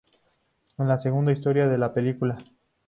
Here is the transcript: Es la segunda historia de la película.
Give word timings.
Es 0.79 0.83
la 0.87 0.97
segunda 0.97 1.31
historia 1.31 1.67
de 1.67 1.77
la 1.77 1.93
película. 1.93 2.39